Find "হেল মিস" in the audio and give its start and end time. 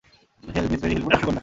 0.43-0.79